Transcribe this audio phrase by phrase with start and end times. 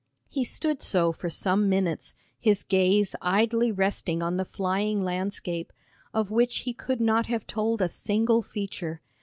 [0.27, 5.71] He stood so for some minutes, his gaze idly resting on the flying landscape,
[6.11, 8.99] of which he could not have told a single feature.